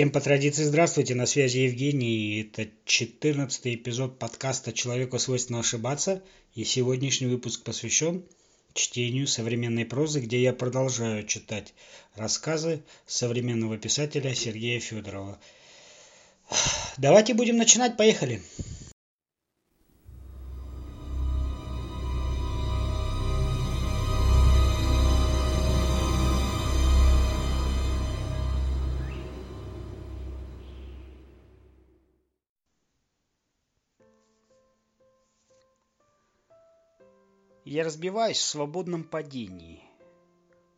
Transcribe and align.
Всем 0.00 0.10
по 0.10 0.20
традиции 0.22 0.64
здравствуйте, 0.64 1.14
на 1.14 1.26
связи 1.26 1.58
Евгений, 1.58 2.40
это 2.40 2.70
14 2.86 3.66
эпизод 3.66 4.18
подкаста 4.18 4.72
«Человеку 4.72 5.18
свойственно 5.18 5.60
ошибаться», 5.60 6.22
и 6.54 6.64
сегодняшний 6.64 7.26
выпуск 7.26 7.62
посвящен 7.64 8.24
чтению 8.72 9.26
современной 9.26 9.84
прозы, 9.84 10.20
где 10.20 10.40
я 10.40 10.54
продолжаю 10.54 11.26
читать 11.26 11.74
рассказы 12.14 12.82
современного 13.06 13.76
писателя 13.76 14.34
Сергея 14.34 14.80
Федорова. 14.80 15.38
Давайте 16.96 17.34
будем 17.34 17.58
начинать, 17.58 17.98
поехали! 17.98 18.40
Я 37.70 37.84
разбиваюсь 37.84 38.38
в 38.38 38.46
свободном 38.46 39.04
падении. 39.04 39.80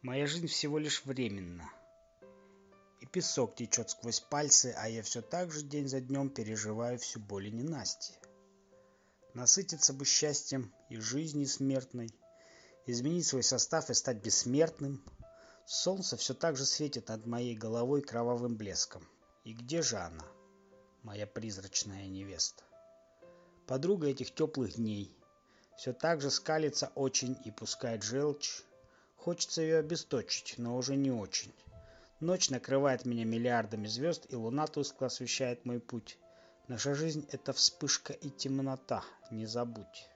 Моя 0.03 0.27
жизнь 0.27 0.47
всего 0.47 0.77
лишь 0.77 1.07
временна. 1.07 1.73
И 3.01 3.07
песок 3.07 3.55
течет 3.57 3.89
сквозь 3.89 4.21
пальцы, 4.21 4.75
а 4.77 4.91
я 4.91 5.03
все 5.03 5.23
так 5.23 5.51
же 5.51 5.63
день 5.63 5.89
за 5.89 6.03
днем 6.03 6.29
переживаю 6.29 6.99
всю 6.99 7.19
боль 7.19 7.47
и 7.47 7.51
ненастье. 7.51 8.15
Насытиться 9.33 9.95
бы 9.95 10.05
счастьем 10.05 10.71
и 10.91 10.99
жизни 10.99 11.47
смертной, 11.47 12.11
изменить 12.85 13.27
свой 13.27 13.43
состав 13.43 13.89
и 13.89 13.95
стать 13.95 14.19
бессмертным. 14.19 15.03
Солнце 15.65 16.19
все 16.19 16.35
так 16.35 16.59
же 16.59 16.67
светит 16.67 17.09
над 17.09 17.25
моей 17.25 17.57
головой 17.57 18.03
кровавым 18.03 18.55
блеском. 18.55 19.09
И 19.45 19.55
где 19.55 19.81
же 19.81 19.97
она, 19.97 20.27
моя 21.05 21.27
призрачная 21.27 22.07
невеста? 22.07 22.63
Подруга 23.67 24.09
этих 24.09 24.35
теплых 24.35 24.75
дней– 24.75 25.17
все 25.77 25.93
так 25.93 26.21
же 26.21 26.31
скалится 26.31 26.93
очень 26.95 27.37
и 27.45 27.51
пускает 27.51 28.03
желчь. 28.03 28.63
Хочется 29.17 29.63
ее 29.63 29.79
обесточить, 29.79 30.55
но 30.59 30.77
уже 30.77 30.97
не 30.97 31.11
очень. 31.11 31.53
Ночь 32.21 32.51
накрывает 32.51 33.05
меня 33.05 33.25
миллиардами 33.25 33.87
звезд, 33.87 34.27
и 34.29 34.37
луна 34.37 34.67
тускло 34.67 35.09
освещает 35.09 35.65
мой 35.65 35.81
путь. 35.81 36.19
Наша 36.69 36.95
жизнь— 36.95 37.27
это 37.33 37.53
вспышка 37.53 38.13
и 38.13 38.31
темнота, 38.31 39.05
не 39.31 39.47
забудь. 39.47 40.09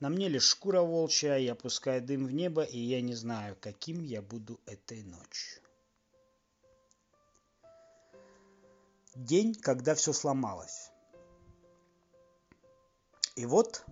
На 0.00 0.08
мне 0.08 0.28
лишь 0.28 0.44
шкура 0.44 0.80
волчья, 0.80 1.36
я 1.36 1.54
пускаю 1.54 2.00
дым 2.00 2.26
в 2.26 2.32
небо, 2.32 2.62
и 2.62 2.78
я 2.78 3.02
не 3.02 3.14
знаю, 3.14 3.56
каким 3.60 4.02
я 4.02 4.22
буду 4.22 4.58
этой 4.64 5.02
ночью. 5.02 5.60
День, 9.14 9.54
когда 9.54 9.94
все 9.94 10.14
сломалось. 10.14 10.90
И 13.36 13.44
вот 13.44 13.84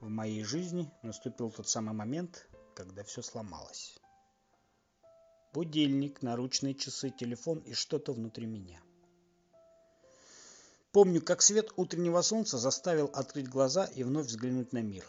в 0.00 0.08
моей 0.08 0.42
жизни 0.44 0.90
наступил 1.02 1.50
тот 1.50 1.68
самый 1.68 1.94
момент, 1.94 2.48
когда 2.74 3.04
все 3.04 3.22
сломалось. 3.22 3.98
Будильник, 5.52 6.22
наручные 6.22 6.74
часы, 6.74 7.10
телефон 7.10 7.58
и 7.58 7.74
что-то 7.74 8.12
внутри 8.12 8.46
меня. 8.46 8.80
Помню, 10.92 11.22
как 11.22 11.42
свет 11.42 11.72
утреннего 11.76 12.22
солнца 12.22 12.58
заставил 12.58 13.10
открыть 13.12 13.48
глаза 13.48 13.84
и 13.84 14.02
вновь 14.02 14.26
взглянуть 14.26 14.72
на 14.72 14.82
мир, 14.82 15.04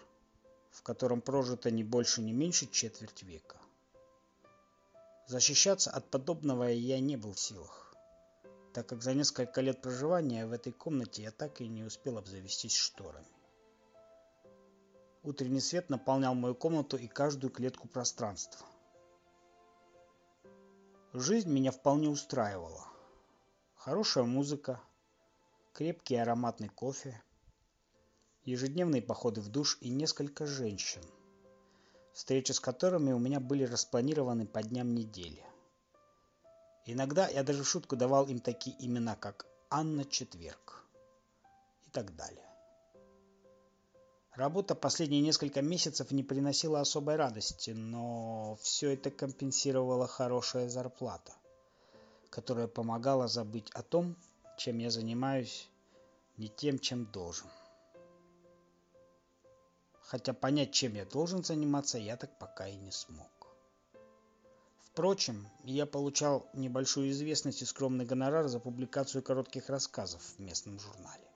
в 0.72 0.84
котором 0.84 1.22
прожито 1.22 1.72
не 1.72 1.84
больше, 1.84 2.22
не 2.22 2.34
меньше 2.34 2.68
четверть 2.68 3.24
века. 3.24 3.57
Защищаться 5.28 5.90
от 5.91 6.09
подобного 6.09 6.66
я 6.66 7.00
не 7.00 7.16
был 7.16 7.34
в 7.34 7.40
силах, 7.40 7.96
так 8.74 8.88
как 8.88 9.01
за 9.01 9.13
несколько 9.13 9.62
лет 9.62 9.81
проживания 9.81 10.46
в 10.46 10.51
этой 10.51 10.74
комнате 10.74 11.24
я 11.24 11.31
так 11.31 11.62
и 11.62 11.68
не 11.68 11.84
успел 11.84 12.18
обзавестись 12.18 12.75
шторами. 12.75 13.41
Утренний 15.23 15.59
свет 15.59 15.89
наполнял 15.91 16.33
мою 16.33 16.55
комнату 16.55 16.97
и 16.97 17.07
каждую 17.07 17.51
клетку 17.51 17.87
пространства. 17.87 18.65
Жизнь 21.13 21.51
меня 21.51 21.71
вполне 21.71 22.09
устраивала. 22.09 22.87
Хорошая 23.75 24.23
музыка, 24.23 24.81
крепкий 25.73 26.15
ароматный 26.15 26.69
кофе, 26.69 27.21
ежедневные 28.45 29.01
походы 29.03 29.41
в 29.41 29.49
душ 29.49 29.77
и 29.81 29.89
несколько 29.89 30.47
женщин, 30.47 31.03
встречи 32.13 32.51
с 32.51 32.59
которыми 32.59 33.11
у 33.11 33.19
меня 33.19 33.39
были 33.39 33.63
распланированы 33.65 34.47
по 34.47 34.63
дням 34.63 34.95
недели. 34.95 35.45
Иногда 36.88 37.27
я 37.27 37.43
даже 37.43 37.63
в 37.63 37.67
шутку 37.67 37.95
давал 37.95 38.25
им 38.27 38.39
такие 38.39 38.75
имена, 38.83 39.15
как 39.15 39.45
Анна 39.69 40.03
Четверг 40.03 40.83
и 41.85 41.91
так 41.91 42.15
далее. 42.15 42.50
Работа 44.36 44.75
последние 44.75 45.22
несколько 45.22 45.62
месяцев 45.62 46.09
не 46.12 46.24
приносила 46.24 46.80
особой 46.80 47.18
радости, 47.18 47.72
но 47.72 48.58
все 48.62 48.94
это 48.94 49.12
компенсировала 49.12 50.08
хорошая 50.08 50.69
зарплата, 50.69 51.34
которая 52.30 52.68
помогала 52.68 53.28
забыть 53.28 53.69
о 53.72 53.84
том, 53.84 54.16
чем 54.58 54.78
я 54.78 54.90
занимаюсь, 54.90 55.69
не 56.38 56.47
тем, 56.47 56.80
чем 56.80 57.06
должен. 57.08 57.50
Хотя 60.00 60.34
понять, 60.34 60.72
чем 60.72 60.94
я 60.94 61.06
должен 61.06 61.44
заниматься, 61.44 61.98
я 61.98 62.16
так 62.16 62.38
пока 62.40 62.69
и 62.69 62.78
не 62.78 62.92
смог. 62.92 63.48
Впрочем, 64.80 65.48
я 65.66 65.86
получал 65.86 66.50
небольшую 66.53 67.12
известность 67.12 67.62
и 67.63 67.66
скромный 67.66 68.06
гонорар 68.06 68.48
за 68.48 68.62
публикацию 68.62 69.24
коротких 69.24 69.69
рассказов 69.69 70.22
в 70.22 70.40
местном 70.40 70.80
журнале. 70.80 71.31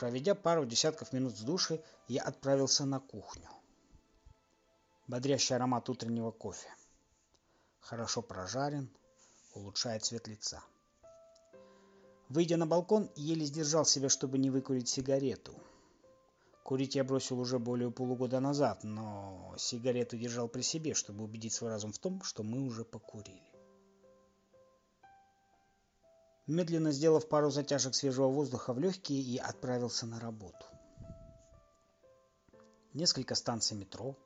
Проведя 0.00 0.34
пару 0.34 0.64
десятков 0.64 1.12
минут 1.12 1.36
с 1.36 1.42
души, 1.42 1.78
я 2.08 2.22
отправился 2.22 2.86
на 2.86 3.00
кухню. 3.00 3.50
Бодрящий 5.06 5.54
аромат 5.54 5.90
утреннего 5.90 6.30
кофе. 6.30 6.70
Хорошо 7.80 8.22
прожарен, 8.22 8.88
улучшает 9.52 10.02
цвет 10.02 10.26
лица. 10.26 10.62
Выйдя 12.30 12.56
на 12.56 12.66
балкон, 12.66 13.10
еле 13.14 13.44
сдержал 13.44 13.84
себя, 13.84 14.08
чтобы 14.08 14.38
не 14.38 14.48
выкурить 14.48 14.88
сигарету. 14.88 15.52
Курить 16.64 16.94
я 16.94 17.04
бросил 17.04 17.38
уже 17.38 17.58
более 17.58 17.90
полугода 17.90 18.40
назад, 18.40 18.82
но 18.84 19.54
сигарету 19.58 20.16
держал 20.16 20.48
при 20.48 20.62
себе, 20.62 20.94
чтобы 20.94 21.24
убедить 21.24 21.52
свой 21.52 21.68
разум 21.68 21.92
в 21.92 21.98
том, 21.98 22.22
что 22.22 22.42
мы 22.42 22.62
уже 22.62 22.86
покурили. 22.86 23.49
Медленно 26.50 26.90
сделав 26.90 27.28
пару 27.28 27.48
затяжек 27.50 27.94
свежего 27.94 28.26
воздуха 28.26 28.72
в 28.72 28.80
легкие, 28.80 29.20
я 29.20 29.44
отправился 29.44 30.04
на 30.04 30.18
работу. 30.18 30.66
Несколько 32.92 33.36
станций 33.36 33.76
метро, 33.76 34.16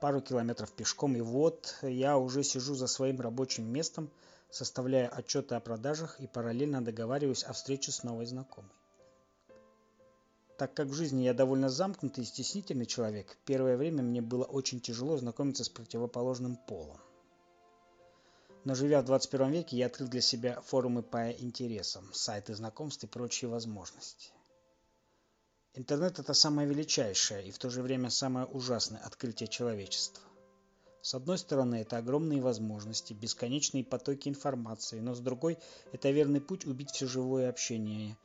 пару 0.00 0.20
километров 0.20 0.72
пешком, 0.72 1.14
и 1.14 1.20
вот 1.20 1.78
я 1.82 2.18
уже 2.18 2.42
сижу 2.42 2.74
за 2.74 2.88
своим 2.88 3.20
рабочим 3.20 3.64
местом, 3.64 4.10
составляя 4.50 5.06
отчеты 5.06 5.54
о 5.54 5.60
продажах 5.60 6.18
и 6.18 6.26
параллельно 6.26 6.84
договариваюсь 6.84 7.44
о 7.44 7.52
встрече 7.52 7.92
с 7.92 8.02
новой 8.02 8.26
знакомой. 8.26 8.72
Так 10.58 10.74
как 10.74 10.88
в 10.88 10.94
жизни 10.94 11.22
я 11.22 11.32
довольно 11.32 11.68
замкнутый 11.68 12.24
и 12.24 12.26
стеснительный 12.26 12.86
человек, 12.86 13.38
первое 13.44 13.76
время 13.76 14.02
мне 14.02 14.20
было 14.20 14.42
очень 14.42 14.80
тяжело 14.80 15.16
знакомиться 15.16 15.62
с 15.62 15.68
противоположным 15.68 16.56
полом. 16.56 16.98
Но 18.66 18.74
живя 18.74 19.00
в 19.00 19.04
21 19.04 19.52
веке, 19.52 19.76
я 19.76 19.86
открыл 19.86 20.08
для 20.08 20.20
себя 20.20 20.60
форумы 20.60 21.04
по 21.04 21.30
интересам, 21.30 22.12
сайты 22.12 22.52
знакомств 22.52 23.04
и 23.04 23.06
прочие 23.06 23.48
возможности. 23.48 24.32
Интернет– 25.74 26.18
это 26.18 26.34
самое 26.34 26.66
величайшее 26.68 27.46
и 27.46 27.52
в 27.52 27.58
то 27.58 27.70
же 27.70 27.80
время 27.80 28.10
самое 28.10 28.44
ужасное 28.44 29.00
открытие 29.02 29.46
человечества. 29.46 30.24
С 31.00 31.14
одной 31.14 31.38
стороны, 31.38 31.76
это 31.76 31.98
огромные 31.98 32.42
возможности, 32.42 33.12
бесконечные 33.12 33.84
потоки 33.84 34.28
информации, 34.28 34.98
но 34.98 35.14
с 35.14 35.20
другой– 35.20 35.58
это 35.92 36.10
верный 36.10 36.40
путь 36.40 36.66
убить 36.66 36.90
все 36.90 37.06
живое 37.06 37.48
общение, 37.48 38.18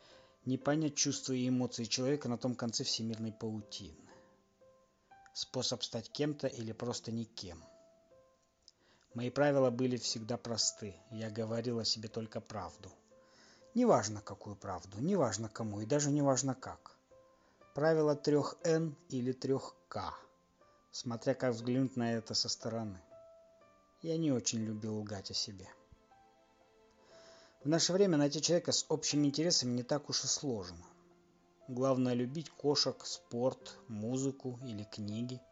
не 0.46 0.58
понять 0.58 0.96
чувства 0.96 1.34
и 1.34 1.50
эмоции 1.50 1.84
человека 1.84 2.30
на 2.30 2.40
том 2.40 2.56
конце 2.56 2.84
всемирной 2.84 3.32
паутины. 3.32 4.10
Способ 5.36 5.84
стать 5.84 6.10
кем-то 6.12 6.48
или 6.48 6.72
просто 6.72 7.12
никем. 7.12 7.64
Мои 9.14 9.30
правила 9.30 9.70
были 9.70 9.98
всегда 9.98 10.38
просты. 10.38 10.96
Я 11.12 11.30
говорил 11.30 11.80
о 11.80 11.86
себе 11.86 12.08
только 12.08 12.40
правду. 12.40 12.90
Неважно, 13.74 14.22
какую 14.22 14.56
правду, 14.56 15.00
неважно 15.00 15.50
кому 15.50 15.82
и 15.82 15.86
даже 15.86 16.12
неважно 16.12 16.56
как. 16.56 16.96
Правило 17.74 18.16
трех 18.16 18.56
Н 18.64 18.96
или 19.10 19.34
трех 19.34 19.76
К, 19.90 20.14
смотря 20.92 21.34
как 21.34 21.54
взглянуть 21.54 21.98
на 21.98 22.14
это 22.14 22.34
со 22.34 22.48
стороны. 22.48 23.02
Я 24.02 24.18
не 24.18 24.32
очень 24.32 24.60
любил 24.60 25.00
лгать 25.00 25.32
о 25.32 25.34
себе. 25.34 25.68
В 27.64 27.68
наше 27.68 27.92
время 27.92 28.18
найти 28.18 28.42
человека 28.42 28.72
с 28.72 28.86
общими 28.88 29.28
интересами 29.28 29.74
не 29.74 29.84
так 29.84 30.10
уж 30.10 30.24
и 30.24 30.28
сложно. 30.28 30.86
Главное 31.68 32.14
любить 32.14 32.50
кошек, 32.50 33.06
спорт, 33.06 33.78
музыку 33.90 34.58
или 34.64 34.84
книги– 34.86 35.42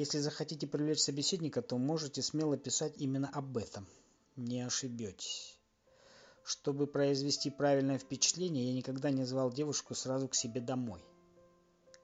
если 0.00 0.18
захотите 0.18 0.66
привлечь 0.66 1.00
собеседника, 1.00 1.60
то 1.60 1.76
можете 1.76 2.22
смело 2.22 2.56
писать 2.56 2.94
именно 2.96 3.28
об 3.34 3.58
этом. 3.58 3.86
не 4.34 4.62
ошибетесь. 4.62 5.58
Чтобы 6.42 6.86
произвести 6.86 7.50
правильное 7.50 7.98
впечатление, 7.98 8.68
я 8.68 8.72
никогда 8.72 9.10
не 9.10 9.24
звал 9.24 9.52
девушку 9.52 9.94
сразу 9.94 10.26
к 10.26 10.34
себе 10.34 10.62
домой. 10.62 11.04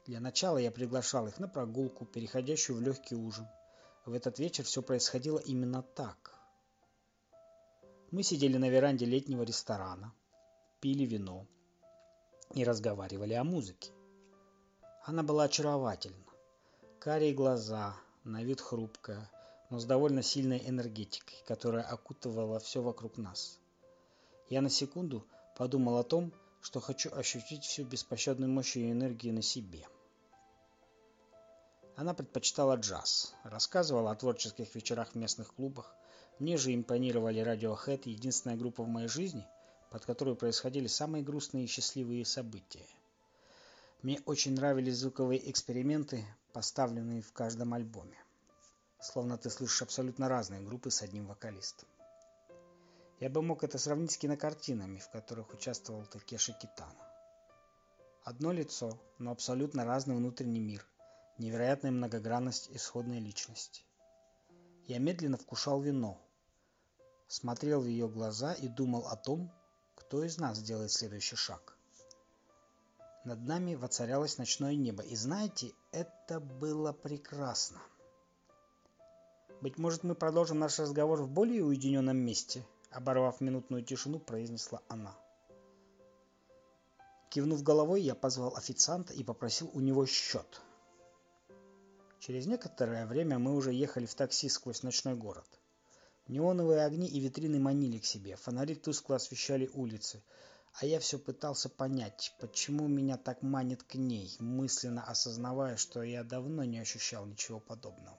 Для 0.05 0.21
начала 0.21 0.59
я 0.59 0.71
приглашал 0.71 1.27
их 1.27 1.39
на 1.39 1.49
прогулку, 1.49 2.05
переходящую 2.05 2.77
в 2.77 2.83
легкий 2.83 3.15
ужин. 3.15 3.49
В 4.05 4.13
этот 4.13 4.39
вечер 4.39 4.65
все 4.65 4.83
происходило 4.83 5.39
именно 5.39 5.83
так. 5.83 6.39
Мы 8.11 8.23
сидели 8.23 8.59
на 8.59 8.69
веранде 8.69 9.07
летнего 9.07 9.43
ресторана, 9.43 10.13
пили 10.81 11.07
вино 11.07 11.47
и 12.53 12.63
разговаривали 12.63 13.33
о 13.33 13.45
музыке. 13.45 13.91
Она 15.07 15.23
была 15.23 15.45
очаровательна. 15.45 16.36
Карие 17.07 17.33
глаза, 17.35 17.95
на 18.25 18.43
вид 18.43 18.61
хрупкая, 18.61 19.31
но 19.71 19.79
с 19.79 19.85
довольно 19.85 20.23
сильной 20.23 20.69
энергетикой, 20.69 21.37
которая 21.47 21.85
окутывала 21.85 22.59
все 22.59 22.83
вокруг 22.83 23.17
нас. 23.17 23.61
Я 24.51 24.61
на 24.61 24.69
секунду 24.69 25.25
подумал 25.57 25.99
о 25.99 26.03
том, 26.03 26.33
что 26.61 26.81
хочу 26.81 27.15
ощутить 27.15 27.63
всю 27.63 27.85
беспощадную 27.85 28.51
мощь 28.51 28.75
ее 28.75 28.91
энергии 28.91 29.31
на 29.31 29.41
себе. 29.41 29.87
Она 31.95 32.13
предпочитала 32.13 32.75
джаз, 32.75 33.37
рассказывала 33.45 34.11
о 34.11 34.17
творческих 34.17 34.75
вечерах 34.75 35.13
в 35.13 35.15
местных 35.15 35.55
клубах. 35.55 35.95
Мне 36.41 36.57
же 36.57 36.75
импонировали 36.75 37.41
Radiohead, 37.41 38.01
единственная 38.07 38.57
группа 38.57 38.83
в 38.83 38.89
моей 38.89 39.07
жизни, 39.07 39.47
под 39.93 40.05
которой 40.05 40.35
происходили 40.35 40.89
самые 40.89 41.23
грустные 41.23 41.67
и 41.67 41.69
счастливые 41.69 42.25
события. 42.25 42.89
Мне 44.03 44.21
очень 44.27 44.55
нравились 44.55 44.99
звуковые 44.99 45.49
эксперименты, 45.49 46.27
поставленные 46.57 47.21
в 47.21 47.35
каждом 47.35 47.75
альбоме. 47.75 48.17
Словно 48.99 49.37
ты 49.37 49.51
слышишь 49.51 49.83
абсолютно 49.83 50.27
разные 50.27 50.63
группы 50.63 50.91
с 50.91 51.03
одним 51.03 51.27
вокалистом. 51.27 51.87
Я 53.21 53.29
бы 53.29 53.43
мог 53.43 53.63
это 53.63 53.77
сравнить 53.77 54.13
с 54.13 54.17
кинокартинами, 54.17 54.99
в 54.99 55.11
которых 55.11 55.53
участвовал 55.53 56.07
Такеши 56.07 56.55
Китана. 56.55 57.07
Одно 58.25 58.53
лицо, 58.53 58.99
но 59.19 59.33
абсолютно 59.33 59.85
разный 59.85 60.17
внутренний 60.17 60.61
мир, 60.61 60.87
невероятная 61.37 61.91
многогранность 61.91 62.71
исходной 62.71 63.19
личности. 63.19 63.83
Я 64.87 64.99
медленно 64.99 65.37
вкушал 65.37 65.83
вино, 65.83 66.19
смотрел 67.29 67.83
в 67.83 67.87
ее 67.87 68.09
глаза 68.09 68.55
и 68.55 68.67
думал 68.67 69.07
о 69.09 69.17
том, 69.17 69.53
кто 69.95 70.25
из 70.25 70.39
нас 70.39 70.57
сделает 70.57 70.91
следующий 70.91 71.37
шаг. 71.37 71.76
Над 73.27 73.45
нами 73.45 73.75
воцарялось 73.75 74.39
ночное 74.39 74.77
небо, 74.77 75.03
и 75.03 75.17
знаете, 75.17 75.73
это 75.91 76.39
было 76.39 76.93
прекрасно. 76.93 77.83
«Быть 79.61 79.79
может, 79.79 80.05
мы 80.05 80.15
продолжим 80.15 80.61
наш 80.61 80.79
разговор 80.79 81.21
в 81.21 81.29
более 81.29 81.65
уединенном 81.65 82.17
месте?» 82.17 82.65
Оборвав 82.93 83.41
минутную 83.41 83.83
тишину, 83.83 84.21
произнесла 84.21 84.81
она. 84.87 85.13
Кивнув 87.31 87.65
головой, 87.65 88.01
я 88.03 88.15
позвал 88.15 88.55
официанта 88.55 89.13
и 89.13 89.25
попросил 89.25 89.73
у 89.75 89.81
него 89.81 90.07
счет. 90.07 90.63
Через 92.21 92.47
некоторое 92.47 93.07
время 93.07 93.41
мы 93.41 93.57
уже 93.57 93.73
ехали 93.73 94.07
в 94.07 94.15
такси 94.15 94.49
сквозь 94.49 94.85
ночной 94.85 95.17
город. 95.17 95.49
Неоновые 96.29 96.85
огни 96.85 97.09
и 97.09 97.19
витрины 97.19 97.59
манили 97.59 97.99
к 97.99 98.05
себе, 98.05 98.37
фонари 98.37 98.77
тускло 98.77 99.17
освещали 99.17 99.69
улицы, 99.75 100.23
а 100.79 100.85
я 100.85 101.01
все 101.01 101.19
пытался 101.19 101.71
понять, 101.71 102.35
почему 102.39 102.87
меня 102.87 103.17
так 103.17 103.43
манит 103.43 103.83
к 103.83 103.95
ней, 103.95 104.37
мысленно 104.41 105.03
осознавая, 105.03 105.77
что 105.77 106.03
я 106.03 106.23
давно 106.23 106.65
не 106.65 106.79
ощущал 106.79 107.25
ничего 107.25 107.61
подобного. 107.61 108.19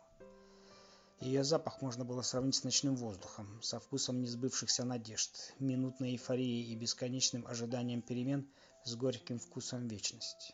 Ее 1.19 1.43
запах 1.43 1.81
можно 1.81 2.03
было 2.03 2.21
сравнить 2.23 2.55
с 2.55 2.63
ночным 2.63 2.95
воздухом, 2.95 3.61
со 3.61 3.79
вкусом 3.79 4.21
несбывшихся 4.21 4.85
надежд, 4.85 5.53
минутной 5.59 6.11
эйфорией 6.11 6.71
и 6.71 6.75
бесконечным 6.75 7.45
ожиданием 7.47 8.01
перемен 8.01 8.47
с 8.83 8.95
горьким 8.95 9.39
вкусом 9.39 9.87
вечности. 9.87 10.53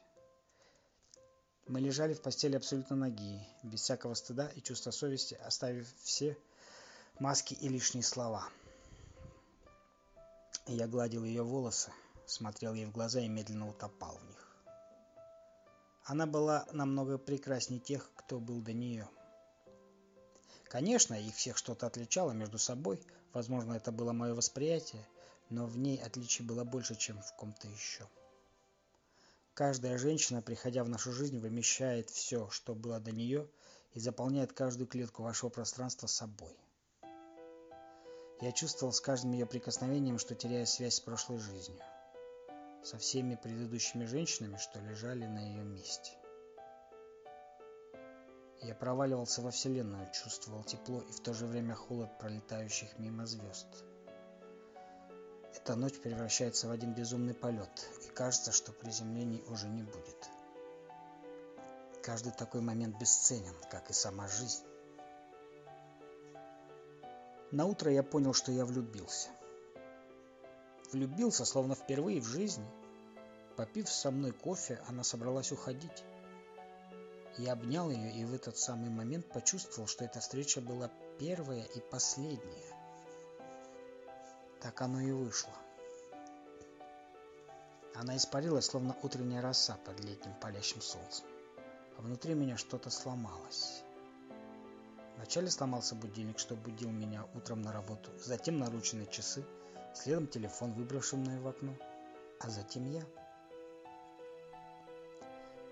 Мы 1.68 1.80
лежали 1.80 2.14
в 2.14 2.22
постели 2.22 2.58
абсолютно 2.58 2.98
ноги, 2.98 3.48
без 3.64 3.82
всякого 3.82 4.14
стыда 4.14 4.50
и 4.56 4.62
чувства 4.62 4.92
совести, 4.92 5.36
оставив 5.36 5.88
все 6.02 6.38
маски 7.20 7.54
и 7.54 7.70
лишние 7.70 8.04
слова. 8.04 8.50
Я 10.68 10.88
гладил 10.88 11.26
ее 11.26 11.44
волосы, 11.44 11.92
смотрел 12.26 12.74
ей 12.74 12.86
в 12.86 12.92
глаза 12.92 13.20
и 13.20 13.28
медленно 13.28 13.70
утопал 13.70 14.18
в 14.18 14.26
них. 14.26 14.48
Она 16.06 16.26
была 16.26 16.66
намного 16.72 17.18
прекраснее 17.18 17.82
тех, 17.82 18.10
кто 18.16 18.40
был 18.40 18.62
до 18.62 18.72
нее. 18.72 19.10
Конечно, 20.64 21.16
их 21.16 21.36
всех 21.36 21.58
что-то 21.58 21.86
отличало 21.86 22.32
между 22.32 22.58
собой, 22.58 23.02
возможно, 23.34 23.74
это 23.74 23.92
было 23.92 24.14
мое 24.14 24.34
восприятие, 24.34 25.06
но 25.50 25.66
в 25.66 25.78
ней 25.78 26.02
отличий 26.02 26.46
было 26.46 26.64
больше, 26.64 26.96
чем 26.96 27.22
в 27.22 27.36
ком-то 27.36 27.68
еще. 27.68 28.08
Каждая 29.54 29.98
женщина, 29.98 30.42
приходя 30.42 30.84
в 30.86 30.90
нашу 30.90 31.12
жизнь, 31.12 31.40
вымещает 31.40 32.10
все, 32.10 32.50
что 32.50 32.74
было 32.74 33.00
до 33.00 33.12
нее, 33.12 33.48
и 33.92 34.00
заполняет 34.00 34.54
каждую 34.54 34.88
клетку 34.88 35.24
вашего 35.24 35.50
пространства 35.50 36.08
собой. 36.08 36.58
Я 38.42 38.52
чувствовал 38.52 38.92
с 38.92 39.00
каждым 39.00 39.32
ее 39.32 39.46
прикосновением, 39.46 40.18
что 40.20 40.36
теряю 40.36 40.68
связь 40.68 40.96
с 40.96 41.00
прошлой 41.00 41.38
жизнью, 41.38 41.82
со 42.84 42.98
всеми 42.98 43.36
предыдущими 43.36 44.06
женщинами, 44.06 44.58
что 44.58 44.80
лежали 44.80 45.26
на 45.26 45.40
ее 45.40 45.64
месте. 45.64 46.12
Я 48.62 48.76
проваливался 48.76 49.42
во 49.42 49.52
Вселенную, 49.52 50.10
чувствовал 50.12 50.64
тепло 50.64 51.02
и 51.02 51.12
в 51.12 51.20
то 51.20 51.34
же 51.34 51.46
время 51.46 51.76
холод 51.76 52.18
пролетающих 52.18 52.98
мимо 52.98 53.26
звезд. 53.26 53.68
Эта 55.54 55.76
ночь 55.76 56.00
превращается 56.00 56.68
в 56.68 56.72
один 56.72 56.94
безумный 56.94 57.34
полет, 57.34 57.90
и 58.06 58.10
кажется, 58.10 58.52
что 58.52 58.72
приземлений 58.72 59.44
уже 59.48 59.68
не 59.68 59.84
будет. 59.84 60.30
Каждый 62.02 62.34
такой 62.34 62.62
момент 62.62 62.98
бесценен, 63.00 63.56
как 63.70 63.90
и 63.90 63.94
сама 63.94 64.28
жизнь. 64.28 64.66
На 67.54 67.68
утро 67.68 67.92
я 67.92 68.02
понял, 68.02 68.34
что 68.34 68.52
я 68.52 68.66
влюбился. 68.66 69.30
Влюбился, 70.92 71.46
словно 71.46 71.76
впервые 71.76 72.20
в 72.20 72.26
жизни. 72.26 72.66
Попив 73.56 73.88
со 73.90 74.10
мной 74.10 74.32
кофе, 74.32 74.82
она 74.88 75.04
собралась 75.04 75.52
уходить. 75.52 76.04
Я 77.38 77.54
обнял 77.54 77.92
ее 77.92 78.12
и 78.12 78.26
в 78.26 78.34
этот 78.34 78.58
самый 78.58 78.90
момент 78.90 79.32
почувствовал, 79.32 79.88
что 79.88 80.04
эта 80.04 80.20
встреча 80.20 80.62
была 80.62 80.90
первая 81.20 81.62
и 81.64 81.80
последняя. 81.80 82.74
Так 84.60 84.82
оно 84.82 85.00
и 85.02 85.12
вышло. 85.12 85.54
Она 87.94 88.18
испарилась, 88.18 88.66
словно 88.66 88.98
утренняя 89.04 89.44
роса 89.44 89.78
под 89.86 90.00
летним 90.00 90.34
палящим 90.42 90.82
солнцем. 90.82 91.28
А 92.00 92.02
внутри 92.02 92.34
меня 92.34 92.58
что-то 92.58 92.90
сломалось. 92.90 93.84
Вначале 95.16 95.50
сломался 95.50 95.96
будильник, 95.96 96.40
что 96.40 96.56
будил 96.56 96.90
меня 96.90 97.26
утром 97.34 97.62
на 97.62 97.72
работу, 97.72 98.12
затем 98.20 98.60
наручные 98.60 99.08
часы, 99.08 99.46
следом 99.94 100.28
телефон, 100.28 100.74
выброшенный 100.74 101.40
в 101.40 101.48
окно, 101.48 101.76
а 102.40 102.50
затем 102.50 102.90
я. 102.90 103.04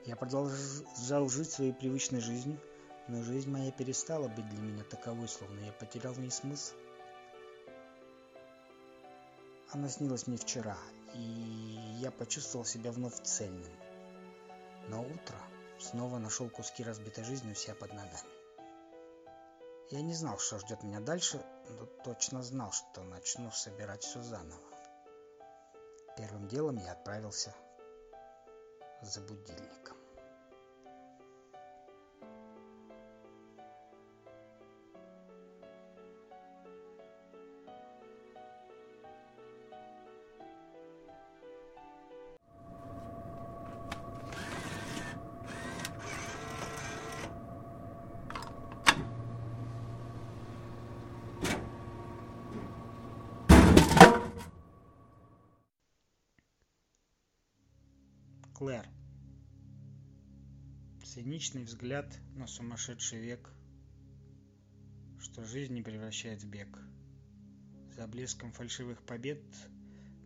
Я 0.06 0.16
продолжал 0.16 1.30
жить 1.30 1.52
своей 1.52 1.74
привычной 1.74 2.22
жизнью, 2.22 2.60
но 3.08 3.22
жизнь 3.24 3.50
моя 3.50 3.72
перестала 3.72 4.28
быть 4.28 4.48
для 4.50 4.60
меня 4.60 4.84
таковой, 4.84 5.28
словно 5.28 5.60
я 5.60 5.72
потерял 5.74 6.14
в 6.14 6.20
ней 6.20 6.32
смысл. 6.32 6.74
Она 9.72 9.90
снилась 9.90 10.28
мне 10.28 10.38
вчера, 10.38 10.78
и 11.14 11.20
я 12.00 12.12
почувствовал 12.12 12.66
себя 12.66 12.92
вновь 12.92 13.22
цельным. 13.22 13.72
Но 14.88 15.02
утро 15.02 15.38
снова 15.80 16.18
нашел 16.18 16.50
куски 16.50 16.84
разбитой 16.84 17.24
жизни 17.24 17.52
у 17.52 17.56
себя 17.56 17.76
под 17.76 17.94
ногами. 17.94 18.41
Я 19.92 20.02
не 20.02 20.14
знал, 20.14 20.40
что 20.40 20.58
ждет 20.58 20.84
меня 20.84 21.02
дальше, 21.02 21.44
но 21.68 21.86
точно 21.86 22.42
знал, 22.42 22.72
что 22.72 23.04
начну 23.04 23.52
собирать 23.52 24.04
все 24.04 24.22
заново. 24.22 24.62
Первым 26.16 26.48
делом 26.48 26.78
я 26.78 26.94
отправился 26.94 27.54
за 29.02 29.20
будильником. 29.20 30.01
Клэр. 58.62 58.88
Циничный 61.04 61.64
взгляд 61.64 62.16
на 62.36 62.46
сумасшедший 62.46 63.20
век, 63.20 63.50
что 65.20 65.44
жизнь 65.44 65.74
не 65.74 65.82
превращает 65.82 66.44
в 66.44 66.48
бег. 66.48 66.68
за 67.96 68.06
блеском 68.06 68.52
фальшивых 68.52 69.02
побед 69.02 69.42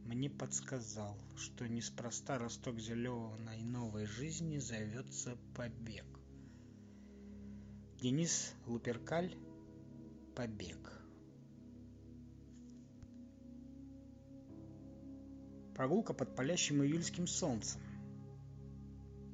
мне 0.03 0.29
подсказал, 0.29 1.17
что 1.37 1.65
неспроста 1.69 2.37
росток 2.37 2.77
зеленой 2.77 3.61
новой 3.61 4.05
жизни 4.05 4.57
зовется 4.57 5.37
побег. 5.55 6.05
Денис 8.01 8.53
Луперкаль 8.65 9.33
«Побег». 10.35 10.91
Прогулка 15.73 16.13
под 16.13 16.35
палящим 16.35 16.83
июльским 16.83 17.27
солнцем. 17.27 17.79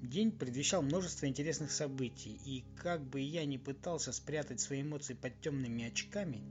День 0.02 0.32
предвещал 0.32 0.82
множество 0.82 1.28
интересных 1.28 1.72
событий, 1.72 2.40
и 2.44 2.66
как 2.76 3.04
бы 3.04 3.20
я 3.22 3.46
ни 3.46 3.58
пытался 3.58 4.12
спрятать 4.12 4.60
свои 4.60 4.82
эмоции 4.82 5.14
под 5.14 5.40
темными 5.42 5.86
очками, 5.86 6.44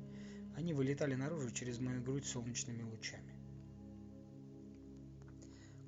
они 0.56 0.72
вылетали 0.72 1.14
наружу 1.14 1.50
через 1.50 1.78
мою 1.78 2.02
грудь 2.02 2.26
солнечными 2.26 2.82
лучами. 2.82 3.34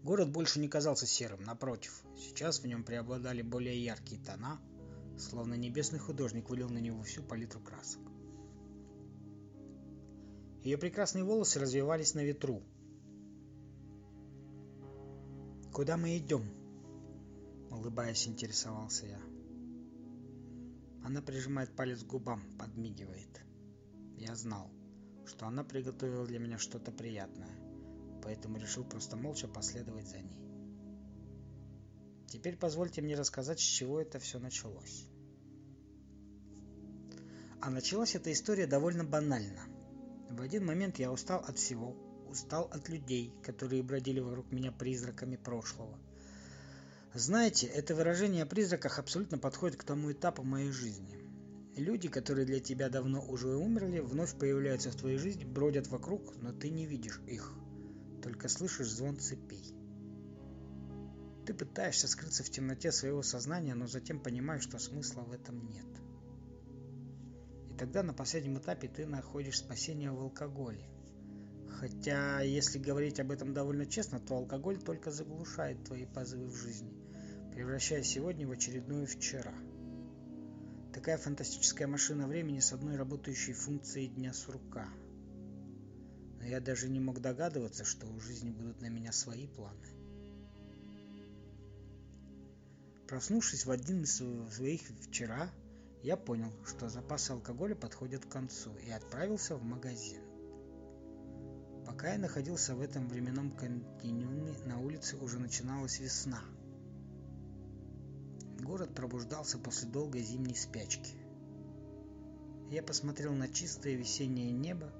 Город 0.02 0.30
больше 0.32 0.58
не 0.58 0.68
казался 0.68 1.06
серым, 1.06 1.44
напротив, 1.44 2.02
сейчас 2.18 2.60
в 2.60 2.66
нем 2.66 2.82
преобладали 2.82 3.42
более 3.42 3.82
яркие 3.82 4.20
тона– 4.20 4.60
словно 5.18 5.54
небесный 5.54 5.98
художник 5.98 6.48
вылил 6.50 6.68
на 6.68 6.78
него 6.78 7.02
всю 7.02 7.22
палитру 7.22 7.60
красок. 7.60 8.00
Ее 10.62 10.78
прекрасные 10.78 11.24
волосы 11.24 11.58
развивались 11.58 12.14
на 12.14 12.24
ветру. 12.24 12.62
«Куда 15.72 15.96
мы 15.96 16.16
идем?»— 16.18 16.44
улыбаясь, 17.72 18.28
интересовался 18.28 19.06
я. 19.06 19.20
Она 21.04 21.20
прижимает 21.20 21.74
палец 21.74 22.02
к 22.02 22.06
губам, 22.06 22.42
подмигивает. 22.58 23.40
Я 24.16 24.36
знал, 24.36 24.70
что 25.26 25.46
она 25.46 25.64
приготовила 25.64 26.26
для 26.26 26.38
меня 26.38 26.58
что-то 26.58 26.92
приятное, 26.92 27.50
поэтому 28.22 28.58
решил 28.58 28.84
просто 28.84 29.16
молча 29.16 29.48
последовать 29.48 30.06
за 30.06 30.20
ней. 30.20 30.38
Теперь 32.28 32.56
позвольте 32.56 33.02
мне 33.02 33.16
рассказать, 33.16 33.58
с 33.58 33.62
чего 33.62 34.00
это 34.00 34.18
все 34.18 34.38
началось. 34.38 35.06
А 37.60 37.70
началась 37.70 38.14
эта 38.14 38.32
история 38.32 38.66
довольно 38.66 39.04
банально. 39.04 39.62
В 40.30 40.40
один 40.40 40.64
момент 40.64 40.98
я 40.98 41.12
устал 41.12 41.40
от 41.40 41.58
всего, 41.58 41.94
устал 42.26 42.64
от 42.72 42.88
людей, 42.88 43.34
которые 43.42 43.82
бродили 43.82 44.20
вокруг 44.20 44.50
меня 44.50 44.72
призраками 44.72 45.36
прошлого. 45.36 45.98
Знаете, 47.14 47.66
это 47.66 47.94
выражение 47.94 48.44
о 48.44 48.46
призраках 48.46 48.98
абсолютно 48.98 49.36
подходит 49.36 49.76
к 49.76 49.84
тому 49.84 50.12
этапу 50.12 50.44
моей 50.44 50.70
жизни. 50.70 51.18
Люди, 51.76 52.08
которые 52.08 52.46
для 52.46 52.58
тебя 52.58 52.88
давно 52.88 53.22
уже 53.22 53.54
умерли, 53.54 54.00
вновь 54.00 54.34
появляются 54.34 54.90
в 54.90 54.96
твоей 54.96 55.18
жизни, 55.18 55.44
бродят 55.44 55.88
вокруг, 55.88 56.34
но 56.40 56.52
ты 56.52 56.70
не 56.70 56.86
видишь 56.86 57.20
их, 57.26 57.52
только 58.22 58.48
слышишь 58.48 58.90
звон 58.90 59.18
цепей. 59.18 59.74
Ты 61.44 61.52
пытаешься 61.52 62.08
скрыться 62.08 62.44
в 62.44 62.50
темноте 62.50 62.90
своего 62.92 63.22
сознания, 63.22 63.74
но 63.74 63.86
затем 63.86 64.18
понимаешь, 64.18 64.62
что 64.62 64.78
смысла 64.78 65.20
в 65.20 65.32
этом 65.32 65.68
нет. 65.68 65.86
И 67.70 67.74
тогда 67.74 68.02
на 68.02 68.14
последнем 68.14 68.56
этапе 68.56 68.88
ты 68.88 69.04
находишь 69.04 69.58
спасение 69.58 70.12
в 70.12 70.20
алкоголе. 70.20 70.88
Хотя, 71.68 72.40
если 72.40 72.78
говорить 72.78 73.20
об 73.20 73.32
этом 73.32 73.52
довольно 73.52 73.84
честно, 73.84 74.18
то 74.20 74.36
алкоголь 74.36 74.78
только 74.78 75.10
заглушает 75.10 75.84
твои 75.84 76.06
позывы 76.06 76.46
в 76.46 76.54
жизни, 76.54 77.01
превращая 77.54 78.02
сегодня 78.02 78.46
в 78.46 78.50
очередную 78.50 79.06
вчера. 79.06 79.52
Такая 80.92 81.18
фантастическая 81.18 81.86
машина 81.86 82.26
времени 82.26 82.60
с 82.60 82.72
одной 82.72 82.96
работающей 82.96 83.52
функцией 83.52 84.08
дня 84.08 84.32
сурка. 84.32 84.88
Но 86.38 86.46
я 86.46 86.60
даже 86.60 86.88
не 86.88 87.00
мог 87.00 87.20
догадываться, 87.20 87.84
что 87.84 88.06
у 88.06 88.20
жизни 88.20 88.50
будут 88.50 88.80
на 88.80 88.88
меня 88.88 89.12
свои 89.12 89.46
планы. 89.46 89.86
Проснувшись 93.06 93.66
в 93.66 93.70
один 93.70 94.02
из 94.02 94.16
своих 94.16 94.80
вчера, 95.02 95.50
я 96.02 96.16
понял, 96.16 96.50
что 96.66 96.88
запасы 96.88 97.32
алкоголя 97.32 97.74
подходят 97.74 98.24
к 98.24 98.28
концу 98.28 98.74
и 98.78 98.90
отправился 98.90 99.56
в 99.56 99.62
магазин. 99.62 100.22
Пока 101.86 102.12
я 102.12 102.18
находился 102.18 102.74
в 102.74 102.80
этом 102.80 103.08
временном 103.08 103.50
континууме, 103.50 104.54
на 104.64 104.80
улице 104.80 105.16
уже 105.18 105.38
начиналась 105.38 106.00
весна. 106.00 106.42
Город 108.62 108.94
пробуждался 108.94 109.58
после 109.58 109.88
долгой 109.88 110.22
зимней 110.22 110.54
спячки. 110.54 111.16
Я 112.70 112.80
посмотрел 112.84 113.32
на 113.32 113.48
чистое 113.48 113.96
весеннее 113.96 114.52
небо, 114.52 114.92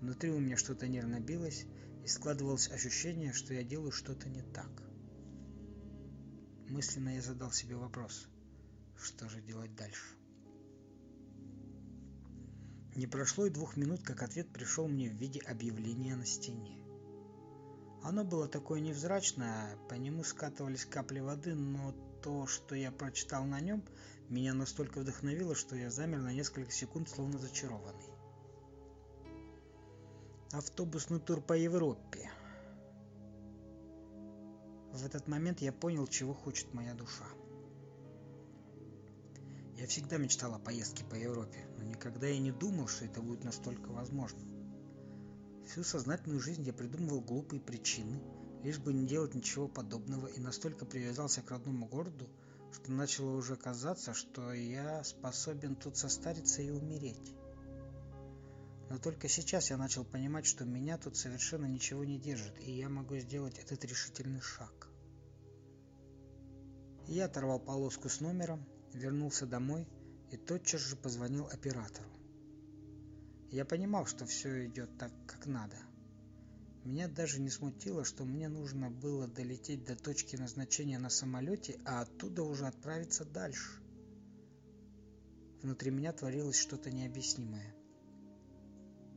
внутри 0.00 0.30
у 0.30 0.38
меня 0.38 0.56
что-то 0.56 0.86
нервно 0.86 1.18
билось, 1.18 1.66
и 2.04 2.06
складывалось 2.06 2.70
ощущение, 2.70 3.32
что 3.32 3.54
я 3.54 3.64
делаю 3.64 3.90
что-то 3.90 4.28
не 4.28 4.42
так. 4.42 4.70
Мысленно 6.68 7.16
я 7.16 7.22
задал 7.22 7.50
себе 7.50 7.74
вопрос, 7.74 8.28
что 8.96 9.28
же 9.28 9.42
делать 9.42 9.74
дальше. 9.74 10.14
Не 12.94 13.08
прошло 13.08 13.46
и 13.46 13.50
двух 13.50 13.76
минут, 13.76 14.04
как 14.04 14.22
ответ 14.22 14.52
пришел 14.52 14.86
мне 14.86 15.10
в 15.10 15.14
виде 15.14 15.40
объявления 15.40 16.14
на 16.14 16.24
стене. 16.24 16.78
Оно 18.04 18.22
было 18.22 18.46
такое 18.46 18.78
невзрачное, 18.78 19.76
по 19.88 19.94
нему 19.94 20.22
скатывались 20.22 20.84
капли 20.84 21.18
воды, 21.18 21.54
но 21.54 21.92
то, 22.22 22.46
что 22.46 22.74
я 22.74 22.92
прочитал 22.92 23.44
на 23.44 23.60
нем, 23.60 23.82
меня 24.28 24.54
настолько 24.54 25.00
вдохновило, 25.00 25.54
что 25.54 25.76
я 25.76 25.90
замер 25.90 26.20
на 26.20 26.32
несколько 26.32 26.70
секунд, 26.70 27.08
словно 27.08 27.38
зачарованный. 27.38 28.06
Автобусный 30.52 31.20
тур 31.20 31.40
по 31.40 31.54
Европе. 31.54 32.30
В 34.92 35.04
этот 35.04 35.26
момент 35.26 35.60
я 35.60 35.72
понял, 35.72 36.06
чего 36.06 36.32
хочет 36.34 36.72
моя 36.74 36.94
душа. 36.94 37.24
Я 39.76 39.86
всегда 39.86 40.18
мечтал 40.18 40.54
о 40.54 40.58
поездке 40.58 41.04
по 41.04 41.14
Европе, 41.14 41.66
но 41.78 41.84
никогда 41.84 42.28
я 42.28 42.38
не 42.38 42.52
думал, 42.52 42.86
что 42.86 43.04
это 43.04 43.20
будет 43.20 43.42
настолько 43.42 43.88
возможно. 43.88 44.40
Всю 45.66 45.82
сознательную 45.82 46.40
жизнь 46.40 46.62
я 46.62 46.72
придумывал 46.72 47.20
глупые 47.20 47.60
причины, 47.60 48.20
лишь 48.62 48.78
бы 48.78 48.92
не 48.92 49.06
делать 49.06 49.34
ничего 49.34 49.68
подобного, 49.68 50.26
и 50.26 50.40
настолько 50.40 50.84
привязался 50.84 51.42
к 51.42 51.50
родному 51.50 51.86
городу, 51.86 52.28
что 52.72 52.92
начало 52.92 53.36
уже 53.36 53.56
казаться, 53.56 54.14
что 54.14 54.52
я 54.52 55.02
способен 55.04 55.76
тут 55.76 55.96
состариться 55.96 56.62
и 56.62 56.70
умереть. 56.70 57.34
Но 58.88 58.98
только 58.98 59.28
сейчас 59.28 59.70
я 59.70 59.76
начал 59.76 60.04
понимать, 60.04 60.46
что 60.46 60.64
меня 60.64 60.98
тут 60.98 61.16
совершенно 61.16 61.66
ничего 61.66 62.04
не 62.04 62.18
держит, 62.18 62.58
и 62.60 62.72
я 62.72 62.88
могу 62.88 63.16
сделать 63.16 63.58
этот 63.58 63.84
решительный 63.84 64.40
шаг. 64.40 64.88
Я 67.08 67.24
оторвал 67.24 67.58
полоску 67.58 68.08
с 68.08 68.20
номером, 68.20 68.64
вернулся 68.92 69.46
домой 69.46 69.88
и 70.30 70.36
тотчас 70.36 70.80
же 70.80 70.96
позвонил 70.96 71.46
оператору. 71.46 72.08
Я 73.50 73.64
понимал, 73.64 74.06
что 74.06 74.24
все 74.24 74.66
идет 74.66 74.96
так, 74.98 75.12
как 75.26 75.46
надо. 75.46 75.76
Меня 76.84 77.06
даже 77.06 77.40
не 77.40 77.48
смутило, 77.48 78.04
что 78.04 78.24
мне 78.24 78.48
нужно 78.48 78.90
было 78.90 79.28
долететь 79.28 79.84
до 79.84 79.94
точки 79.94 80.34
назначения 80.34 80.98
на 80.98 81.10
самолете, 81.10 81.80
а 81.84 82.00
оттуда 82.00 82.42
уже 82.42 82.66
отправиться 82.66 83.24
дальше. 83.24 83.80
Внутри 85.62 85.92
меня 85.92 86.12
творилось 86.12 86.58
что-то 86.58 86.90
необъяснимое. 86.90 87.72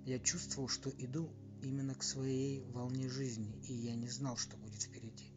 Я 0.05 0.19
чувствовал, 0.19 0.69
что 0.69 0.91
иду 0.91 1.31
именно 1.63 1.95
к 1.95 2.03
своей 2.03 2.63
волне 2.65 3.09
жизни, 3.09 3.59
и 3.67 3.73
я 3.73 3.95
не 3.95 4.09
знал, 4.09 4.37
что 4.37 4.55
будет 4.57 4.83
впереди. 4.83 5.33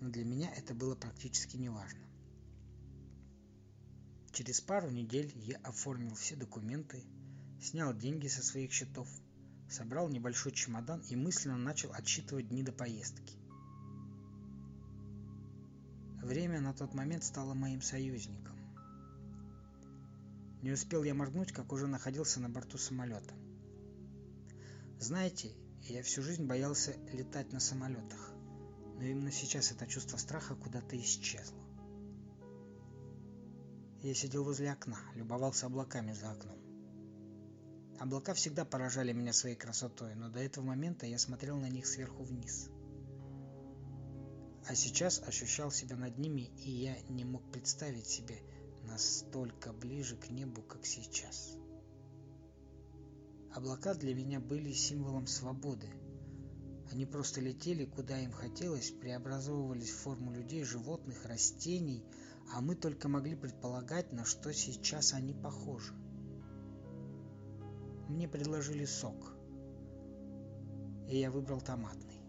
Но 0.00 0.10
для 0.10 0.24
меня 0.24 0.52
это 0.52 0.74
было 0.74 0.96
практически 0.96 1.56
неважно. 1.56 2.00
Через 4.32 4.60
пару 4.60 4.90
недель 4.90 5.32
я 5.36 5.58
оформил 5.58 6.14
все 6.16 6.34
документы, 6.34 7.04
снял 7.60 7.94
деньги 7.94 8.26
со 8.26 8.42
своих 8.42 8.72
счетов, 8.72 9.08
собрал 9.68 10.08
небольшой 10.08 10.52
чемодан 10.52 11.00
и 11.08 11.16
мысленно 11.16 11.58
начал 11.58 11.92
отсчитывать 11.92 12.48
дни 12.48 12.62
до 12.62 12.72
поездки. 12.72 13.36
Время 16.22 16.60
на 16.60 16.74
тот 16.74 16.94
момент 16.94 17.24
стало 17.24 17.54
моим 17.54 17.80
союзником. 17.80 18.56
Не 20.62 20.72
успел 20.72 21.04
я 21.04 21.14
моргнуть, 21.14 21.52
как 21.52 21.72
уже 21.72 21.86
находился 21.86 22.40
на 22.40 22.48
борту 22.48 22.78
самолета. 22.78 23.34
Знаете, 24.98 25.52
я 25.82 26.02
всю 26.02 26.22
жизнь 26.22 26.46
боялся 26.46 26.96
летать 27.12 27.52
на 27.52 27.60
самолетах, 27.60 28.32
но 28.96 29.04
именно 29.04 29.30
сейчас 29.30 29.70
это 29.70 29.86
чувство 29.86 30.16
страха 30.16 30.56
куда-то 30.56 31.00
исчезло. 31.00 31.58
Я 34.02 34.14
сидел 34.14 34.44
возле 34.44 34.72
окна, 34.72 34.98
любовался 35.14 35.66
облаками 35.66 36.12
за 36.12 36.32
окном. 36.32 36.67
Облака 37.98 38.32
всегда 38.32 38.64
поражали 38.64 39.12
меня 39.12 39.32
своей 39.32 39.56
красотой, 39.56 40.14
но 40.14 40.28
до 40.28 40.38
этого 40.38 40.64
момента 40.64 41.04
я 41.04 41.18
смотрел 41.18 41.58
на 41.58 41.68
них 41.68 41.84
сверху 41.86 42.22
вниз. 42.22 42.70
А 44.68 44.74
сейчас 44.74 45.20
ощущал 45.26 45.72
себя 45.72 45.96
над 45.96 46.16
ними, 46.16 46.50
и 46.62 46.70
я 46.70 46.96
не 47.08 47.24
мог 47.24 47.50
представить 47.50 48.06
себе, 48.06 48.38
настолько 48.84 49.72
ближе 49.72 50.16
к 50.16 50.30
небу, 50.30 50.62
как 50.62 50.86
сейчас. 50.86 51.56
Облака 53.52 53.94
для 53.94 54.14
меня 54.14 54.38
были 54.38 54.72
символом 54.72 55.26
свободы. 55.26 55.88
Они 56.92 57.04
просто 57.04 57.40
летели, 57.40 57.84
куда 57.84 58.20
им 58.20 58.30
хотелось, 58.30 58.90
преобразовывались 58.90 59.90
в 59.90 59.98
форму 59.98 60.32
людей, 60.32 60.62
животных, 60.62 61.24
растений, 61.24 62.04
а 62.54 62.60
мы 62.60 62.76
только 62.76 63.08
могли 63.08 63.34
предполагать, 63.34 64.12
на 64.12 64.24
что 64.24 64.52
сейчас 64.52 65.14
они 65.14 65.34
похожи. 65.34 65.94
Мне 68.08 68.26
предложили 68.26 68.86
сок, 68.86 69.34
и 71.08 71.18
я 71.18 71.30
выбрал 71.30 71.60
томатный. 71.60 72.20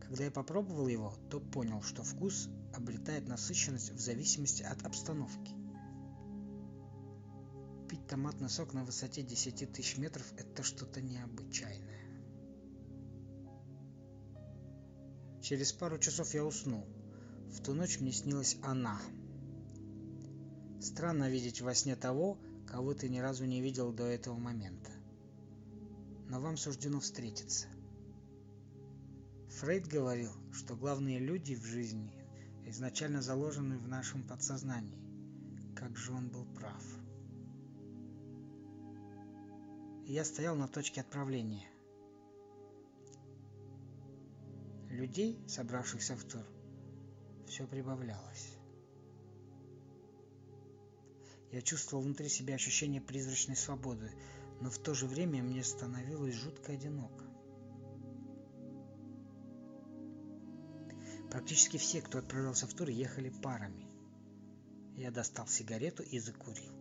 Когда 0.00 0.24
я 0.24 0.30
попробовал 0.30 0.88
его, 0.88 1.14
то 1.30 1.40
понял, 1.40 1.82
что 1.82 2.02
вкус 2.02 2.48
обретает 2.74 3.26
насыщенность 3.26 3.92
в 3.92 3.98
зависимости 3.98 4.62
от 4.62 4.84
обстановки. 4.84 5.54
Пить 7.88 8.06
томатный 8.06 8.50
сок 8.50 8.74
на 8.74 8.84
высоте 8.84 9.22
10 9.22 9.72
тысяч 9.72 9.96
метров– 9.96 10.30
это 10.36 10.62
что-то 10.62 11.00
необычайное. 11.00 12.08
Через 15.40 15.72
пару 15.72 15.98
часов 15.98 16.34
я 16.34 16.44
уснул. 16.44 16.84
В 17.50 17.62
ту 17.62 17.72
ночь 17.72 18.00
мне 18.00 18.12
снилась 18.12 18.58
она. 18.62 19.00
Странно 20.80 21.30
видеть 21.30 21.62
во 21.62 21.74
сне 21.74 21.96
того, 21.96 22.38
кого 22.70 22.94
ты 22.94 23.08
ни 23.08 23.18
разу 23.18 23.44
не 23.46 23.60
видел 23.60 23.92
до 23.92 24.04
этого 24.04 24.36
момента. 24.36 24.90
Но 26.28 26.40
вам 26.40 26.56
суждено 26.56 27.00
встретиться. 27.00 27.66
Фрейд 29.48 29.86
говорил, 29.88 30.30
что 30.52 30.76
главные 30.76 31.18
люди 31.18 31.54
в 31.54 31.64
жизни 31.64 32.12
изначально 32.66 33.22
заложены 33.22 33.78
в 33.78 33.88
нашем 33.88 34.22
подсознании. 34.22 34.98
Как 35.74 35.96
же 35.96 36.12
он 36.12 36.28
был 36.28 36.44
прав. 36.44 36.84
Я 40.04 40.24
стоял 40.24 40.54
на 40.54 40.68
точке 40.68 41.00
отправления. 41.00 41.68
Людей, 44.90 45.38
собравшихся 45.46 46.16
в 46.16 46.24
тур, 46.24 46.44
все 47.46 47.66
прибавлялось. 47.66 48.57
Я 51.50 51.62
чувствовал 51.62 52.04
внутри 52.04 52.28
себя 52.28 52.54
ощущение 52.54 53.00
призрачной 53.00 53.56
свободы, 53.56 54.10
но 54.60 54.70
в 54.70 54.78
то 54.78 54.94
же 54.94 55.06
время 55.06 55.42
мне 55.42 55.64
становилось 55.64 56.34
жутко 56.34 56.72
одиноко. 56.72 57.24
Практически 61.30 61.76
все, 61.76 62.00
кто 62.00 62.18
отправлялся 62.18 62.66
в 62.66 62.74
тур, 62.74 62.88
ехали 62.88 63.30
парами. 63.30 63.86
Я 64.96 65.10
достал 65.10 65.46
сигарету 65.46 66.02
и 66.02 66.18
закурил. 66.18 66.72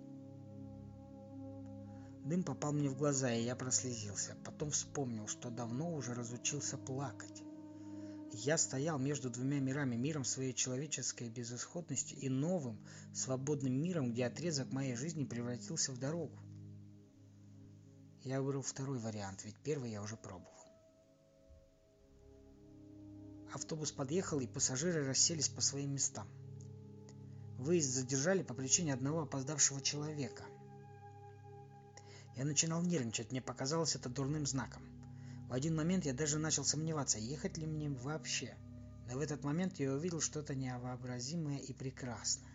Дым 2.26 2.44
попал 2.44 2.74
мне 2.74 2.90
в 2.90 2.98
глаза, 2.98 3.32
и 3.32 3.44
я 3.44 3.56
прослезился. 3.56 4.36
Потом 4.44 4.72
вспомнил, 4.72 5.28
что 5.28 5.50
давно 5.50 5.94
уже 5.96 6.14
разучился 6.14 6.78
плакать. 6.78 7.44
Я 8.34 8.58
стоял 8.58 9.00
между 9.00 9.30
двумя 9.30 9.60
мирами, 9.60 9.96
миром 9.96 10.24
своей 10.24 10.54
человеческой 10.54 11.30
безысходности 11.30 12.14
и 12.14 12.30
новым, 12.30 12.78
свободным 13.14 13.74
миром, 13.74 14.12
где 14.12 14.26
отрезок 14.26 14.72
моей 14.72 14.96
жизни 14.96 15.24
превратился 15.24 15.92
в 15.92 16.00
дорогу. 16.00 16.38
Я 18.24 18.42
выбрал 18.42 18.62
второй 18.62 19.00
вариант, 19.00 19.46
ведь 19.46 19.56
первый 19.64 19.92
я 19.92 20.02
уже 20.02 20.18
пробовал. 20.18 20.52
Автобус 23.54 23.92
подъехал, 23.92 24.40
и 24.40 24.48
пассажиры 24.48 25.06
расселись 25.06 25.48
по 25.48 25.62
своим 25.62 25.94
местам. 25.94 26.28
Выезд 27.58 27.90
задержали 27.90 28.44
по 28.44 28.54
причине 28.54 28.94
одного 28.94 29.22
опоздавшего 29.22 29.82
человека. 29.82 30.44
Я 32.36 32.46
начинал 32.46 32.84
нервничать, 32.84 33.32
мне 33.32 33.42
показалось 33.42 33.96
это 33.96 34.10
дурным 34.10 34.46
знаком. 34.46 34.84
В 35.48 35.54
один 35.54 35.76
момент 35.76 36.06
я 36.06 36.14
даже 36.14 36.40
начал 36.40 36.66
сомневаться, 36.66 37.20
ехать 37.20 37.58
ли 37.58 37.66
мне 37.66 37.90
вообще. 37.90 38.58
Но 39.08 39.18
в 39.18 39.22
этот 39.22 39.44
момент 39.44 39.80
я 39.80 39.94
увидел 39.94 40.20
что-то 40.20 40.54
невообразимое 40.56 41.60
и 41.60 41.72
прекрасное. 41.72 42.52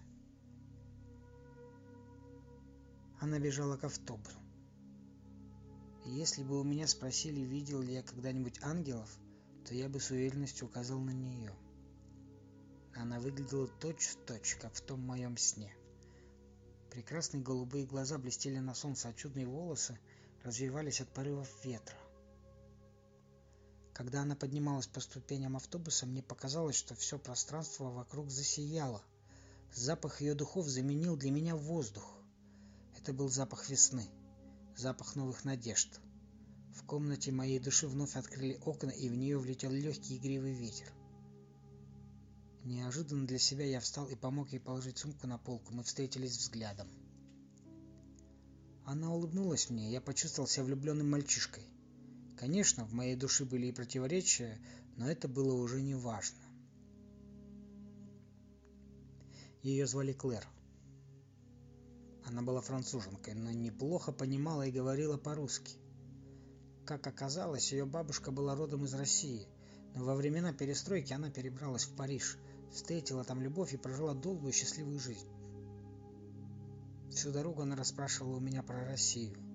Она 3.18 3.38
бежала 3.38 3.78
к 3.78 3.85
автобусу. 3.85 4.37
Если 6.05 6.42
бы 6.42 6.61
у 6.61 6.64
меня 6.64 6.87
спросили, 6.87 7.40
видел 7.40 7.81
ли 7.81 7.94
я 7.94 8.02
когда-нибудь 8.02 8.59
ангелов, 8.62 9.09
то 9.64 9.74
я 9.74 9.88
бы 9.88 10.00
с 10.00 10.11
уверенностью 10.11 10.66
указал 10.66 10.98
на 11.00 11.12
нее. 11.12 11.55
Она 12.94 13.20
выглядела 13.20 13.68
точь-в-точь, 13.68 14.57
как 14.57 14.74
в 14.74 14.83
том 14.83 15.00
моем 15.00 15.38
сне. 15.38 15.74
Прекрасные 16.90 17.42
голубые 17.42 17.87
глаза 17.87 18.18
блестели 18.18 18.59
на 18.59 18.74
солнце, 18.74 19.09
а 19.09 19.14
чудные 19.14 19.46
волосы 19.46 19.98
развивались 20.42 21.00
от 21.00 21.09
порывов 21.09 21.48
ветра. 21.64 21.96
Когда 24.02 24.22
она 24.22 24.34
поднималась 24.34 24.88
по 24.88 24.98
ступеням 24.98 25.54
автобуса, 25.54 26.06
мне 26.06 26.24
показалось, 26.24 26.74
что 26.74 26.96
все 26.96 27.20
пространство 27.20 27.84
вокруг 27.84 28.32
засияло. 28.32 29.00
Запах 29.72 30.20
ее 30.20 30.34
духов 30.34 30.66
заменил 30.66 31.16
для 31.16 31.30
меня 31.30 31.54
воздух. 31.54 32.18
Это 32.98 33.12
был 33.12 33.28
запах 33.28 33.70
весны, 33.70 34.04
запах 34.76 35.14
новых 35.14 35.44
надежд. 35.44 36.00
В 36.74 36.84
комнате 36.84 37.30
моей 37.30 37.60
души 37.60 37.86
вновь 37.86 38.16
открыли 38.16 38.58
окна, 38.64 38.90
и 38.90 39.08
в 39.08 39.14
нее 39.14 39.38
влетел 39.38 39.70
легкий 39.70 40.16
игривый 40.16 40.52
ветер. 40.52 40.92
Неожиданно 42.64 43.24
для 43.24 43.38
себя 43.38 43.66
я 43.66 43.78
встал 43.78 44.08
и 44.08 44.16
помог 44.16 44.50
ей 44.50 44.58
положить 44.58 44.98
сумку 44.98 45.28
на 45.28 45.38
полку. 45.38 45.74
Мы 45.74 45.84
встретились 45.84 46.36
взглядом. 46.36 46.88
Она 48.84 49.14
улыбнулась 49.14 49.70
мне, 49.70 49.92
я 49.92 50.00
почувствовал 50.00 50.48
себя 50.48 50.64
влюбленным 50.64 51.08
мальчишкой. 51.08 51.71
Конечно, 52.42 52.85
в 52.85 52.92
моей 52.92 53.14
душе 53.14 53.44
были 53.44 53.66
и 53.66 53.72
противоречия, 53.72 54.59
но 54.96 55.09
это 55.09 55.28
было 55.28 55.55
уже 55.55 55.81
не 55.81 55.94
важно. 55.94 56.42
Ее 59.62 59.87
звали 59.87 60.12
Клэр. 60.12 60.44
Она 62.24 62.42
была 62.42 62.61
француженкой, 62.61 63.35
но 63.35 63.52
неплохо 63.52 64.11
понимала 64.11 64.66
и 64.66 64.72
говорила 64.72 65.16
по-русски. 65.16 65.76
Как 66.85 67.07
оказалось, 67.07 67.70
ее 67.70 67.87
бабушка 67.87 68.33
была 68.33 68.57
родом 68.57 68.87
из 68.87 68.94
России, 68.94 69.46
но 69.94 70.05
во 70.05 70.16
времена 70.16 70.52
перестройки 70.52 71.12
она 71.12 71.31
перебралась 71.31 71.85
в 71.85 71.94
Париж, 71.94 72.38
встретила 72.72 73.22
там 73.22 73.40
любовь 73.40 73.72
и 73.72 73.76
прожила 73.76 74.14
долгую 74.14 74.52
счастливую 74.52 74.98
жизнь. 74.98 75.28
Всю 77.09 77.31
дорогу 77.31 77.62
она 77.62 77.76
расспрашивала 77.76 78.38
у 78.38 78.40
меня 78.40 78.64
про 78.64 78.85
Россию– 78.85 79.37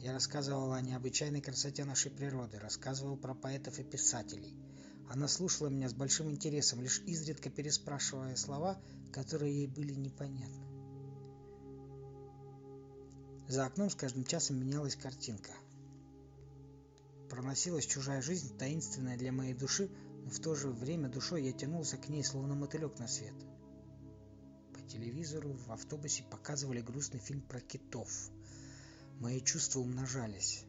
я 0.00 0.12
рассказывал 0.12 0.72
о 0.72 0.80
необычайной 0.80 1.40
красоте 1.40 1.84
нашей 1.84 2.10
природы, 2.10 2.58
рассказывал 2.58 3.16
про 3.16 3.34
поэтов 3.34 3.78
и 3.78 3.84
писателей. 3.84 4.54
Она 5.10 5.26
слушала 5.26 5.68
меня 5.68 5.88
с 5.88 5.94
большим 5.94 6.30
интересом, 6.30 6.80
лишь 6.80 7.00
изредка 7.00 7.50
переспрашивая 7.50 8.36
слова, 8.36 8.80
которые 9.12 9.54
ей 9.54 9.66
были 9.66 9.94
непонятны. 9.94 10.68
За 13.48 13.64
окном 13.64 13.88
с 13.88 13.94
каждым 13.94 14.24
часом 14.24 14.60
менялась 14.60 14.94
картинка. 14.94 15.52
Проносилась 17.30 17.86
чужая 17.86 18.20
жизнь, 18.20 18.56
таинственная 18.58 19.16
для 19.16 19.32
моей 19.32 19.54
души, 19.54 19.90
но 20.24 20.30
в 20.30 20.38
то 20.38 20.54
же 20.54 20.68
время 20.68 21.08
душой 21.08 21.44
я 21.44 21.52
тянулся 21.52 21.96
к 21.96 22.08
ней, 22.08 22.22
словно 22.22 22.54
мотылек 22.54 22.98
на 22.98 23.08
свет. 23.08 23.34
По 24.74 24.80
телевизору 24.82 25.54
в 25.54 25.72
автобусе 25.72 26.24
показывали 26.24 26.82
грустный 26.82 27.20
фильм 27.20 27.40
про 27.40 27.60
китов. 27.60 28.30
Мои 29.20 29.40
чувства 29.40 29.80
умножались. 29.80 30.64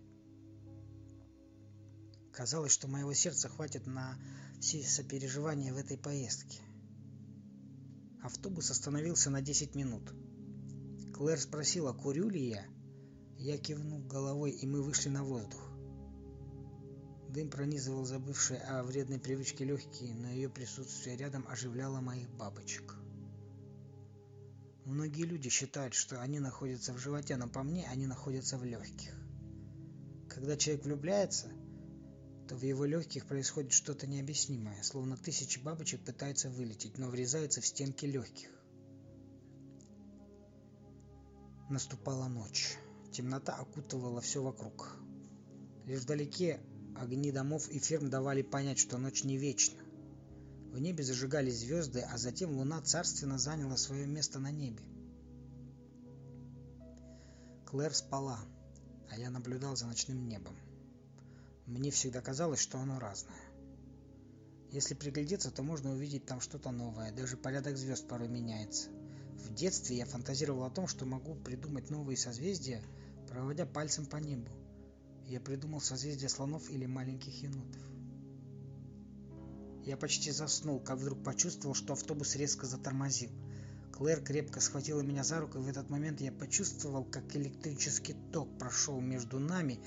Казалось, 2.32 2.72
что 2.72 2.88
моего 2.88 3.14
сердца 3.14 3.48
хватит 3.48 3.86
на 3.86 4.18
все 4.60 4.82
сопереживания 4.82 5.72
в 5.72 5.78
этой 5.78 5.98
поездке. 5.98 6.60
Автобус 8.24 8.72
остановился 8.72 9.30
на 9.30 9.42
10 9.42 9.76
минут. 9.76 10.14
Клэр 11.14 11.40
спросила, 11.40 11.94
курю 11.94 12.28
ли 12.28 12.50
я. 12.50 12.66
Я 13.38 13.58
кивнул 13.58 14.02
головой, 14.02 14.52
и 14.52 14.66
мы 14.66 14.82
вышли 14.82 15.10
на 15.10 15.24
воздух. 15.24 15.70
Дым 17.30 17.52
пронизывал 17.52 18.06
забывшие 18.06 18.60
о 18.62 18.84
вредной 18.84 19.20
привычке 19.20 19.64
легкие, 19.64 20.16
но 20.16 20.30
ее 20.30 20.50
присутствие 20.50 21.16
рядом 21.16 21.46
оживляло 21.48 22.02
моих 22.02 22.30
бабочек. 22.32 22.99
Многие 24.90 25.22
люди 25.22 25.50
считают, 25.50 25.94
что 25.94 26.20
они 26.20 26.40
находятся 26.40 26.94
в 26.94 26.98
животе, 26.98 27.38
но 27.38 27.48
по 27.48 27.62
мне 27.62 27.88
они 27.92 28.08
находятся 28.08 28.58
в 28.58 28.64
легких. 28.64 29.14
Когда 30.28 30.58
человек 30.58 30.84
влюбляется, 30.84 31.48
то 32.48 32.56
в 32.56 32.64
его 32.64 32.86
легких 32.86 33.28
происходит 33.28 33.72
что-то 33.72 34.08
необъяснимое, 34.08 34.82
словно 34.82 35.16
тысячи 35.16 35.60
бабочек 35.60 36.04
пытаются 36.04 36.50
вылететь, 36.50 36.98
но 36.98 37.08
врезаются 37.08 37.62
в 37.62 37.68
стенки 37.68 38.08
легких. 38.08 38.50
Наступала 41.70 42.28
ночь. 42.28 42.76
Темнота 43.12 43.54
окутывала 43.54 44.22
все 44.22 44.42
вокруг. 44.42 44.98
Лишь 45.86 46.02
вдалеке 46.02 46.62
огни 46.96 47.32
домов 47.32 47.70
и 47.70 47.78
ферм 47.78 48.10
давали 48.10 48.42
понять, 48.42 48.80
что 48.80 48.98
ночь 48.98 49.24
не 49.24 49.38
вечна. 49.38 49.79
В 50.72 50.80
небе 50.80 51.04
зажигались 51.04 51.60
звезды, 51.60 52.02
а 52.02 52.18
затем 52.18 52.56
луна 52.56 52.82
царственно 52.82 53.40
заняла 53.40 53.76
свое 53.76 54.06
место 54.06 54.40
на 54.40 54.52
небе. 54.52 54.84
Клэр 57.66 57.94
спала, 57.94 58.40
а 59.10 59.18
я 59.18 59.30
наблюдал 59.30 59.76
за 59.76 59.88
ночным 59.88 60.28
небом. 60.28 60.56
Мне 61.66 61.92
всегда 61.92 62.22
казалось, 62.22 62.60
что 62.60 62.80
оно 62.80 63.00
разное. 63.00 63.42
Если 64.72 64.94
приглядеться, 64.94 65.50
то 65.50 65.64
можно 65.64 65.92
увидеть 65.92 66.26
там 66.26 66.40
что-то 66.40 66.70
новое, 66.72 67.12
даже 67.12 67.38
порядок 67.38 67.76
звезд 67.76 68.08
порой 68.08 68.28
меняется. 68.28 68.90
В 69.34 69.54
детстве 69.54 69.98
я 69.98 70.06
фантазировал 70.06 70.64
о 70.64 70.70
том, 70.70 70.88
что 70.88 71.06
могу 71.06 71.34
придумать 71.34 71.90
новые 71.90 72.18
созвездия, 72.18 72.84
проводя 73.28 73.66
пальцем 73.66 74.06
по 74.06 74.18
небу. 74.18 74.52
Я 75.26 75.40
придумал 75.40 75.82
созвездие 75.82 76.30
слонов 76.30 76.70
или 76.70 76.86
маленьких 76.86 77.42
енотов. 77.42 77.82
Я 79.90 79.98
почти 79.98 80.30
заснул, 80.30 80.80
как 80.80 81.00
вдруг 81.00 81.24
почувствовал, 81.24 81.74
что 81.74 81.94
автобус 81.94 82.36
резко 82.36 82.68
затормозил. 82.68 83.32
Клэр 83.92 84.22
крепко 84.22 84.60
схватила 84.60 85.02
меня 85.02 85.24
за 85.24 85.40
руку, 85.40 85.58
и 85.58 85.62
в 85.62 85.68
этот 85.68 85.90
момент 85.90 86.22
я 86.22 86.32
почувствовал, 86.32 87.04
как 87.04 87.36
электрический 87.36 88.16
ток 88.32 88.48
прошел 88.60 89.02
между 89.02 89.40
нами. 89.40 89.80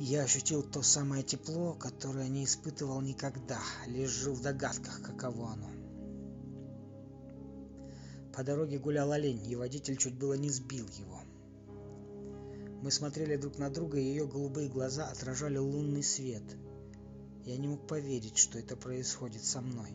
Я 0.00 0.24
ощутил 0.24 0.64
то 0.64 0.82
самое 0.82 1.22
тепло, 1.22 1.74
которое 1.74 2.26
не 2.26 2.44
испытывал 2.44 3.00
никогда, 3.00 3.60
лишь 3.86 4.10
жил 4.10 4.34
в 4.34 4.42
догадках, 4.42 5.00
каково 5.00 5.52
оно. 5.52 5.70
По 8.34 8.42
дороге 8.42 8.80
гулял 8.80 9.12
олень, 9.12 9.48
и 9.48 9.54
водитель 9.54 9.98
чуть 9.98 10.18
было 10.18 10.34
не 10.34 10.50
сбил 10.50 10.88
его. 10.98 11.20
Мы 12.82 12.90
смотрели 12.90 13.36
друг 13.36 13.56
на 13.58 13.70
друга, 13.70 14.00
и 14.00 14.04
ее 14.04 14.26
голубые 14.26 14.68
глаза 14.68 15.06
отражали 15.06 15.58
лунный 15.58 16.02
свет. 16.02 16.42
Я 17.46 17.56
не 17.58 17.68
мог 17.68 17.86
поверить, 17.86 18.36
что 18.36 18.58
это 18.58 18.76
происходит 18.76 19.44
со 19.44 19.60
мной. 19.60 19.94